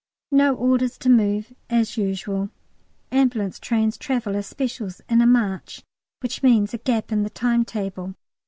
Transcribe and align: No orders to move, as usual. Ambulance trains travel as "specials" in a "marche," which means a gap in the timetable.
No 0.31 0.55
orders 0.55 0.97
to 0.97 1.11
move, 1.11 1.53
as 1.69 1.95
usual. 1.95 2.49
Ambulance 3.11 3.59
trains 3.59 3.99
travel 3.99 4.35
as 4.35 4.47
"specials" 4.47 4.99
in 5.07 5.21
a 5.21 5.27
"marche," 5.27 5.83
which 6.23 6.41
means 6.41 6.73
a 6.73 6.79
gap 6.79 7.11
in 7.11 7.21
the 7.21 7.29
timetable. 7.29 8.15